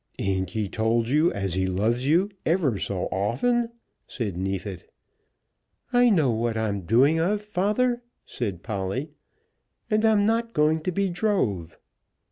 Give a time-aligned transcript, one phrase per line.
[0.17, 3.69] "Ain't he told you as he loves you ever so often?"
[4.07, 4.91] said Neefit.
[5.93, 9.11] "I know what I'm doing of, father," said Polly,
[9.91, 11.77] "and I'm not going to be drove."